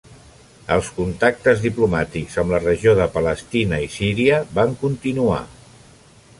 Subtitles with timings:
[0.75, 5.41] Els contactes diplomàtics amb la regió de Palestina i Síria van continuar.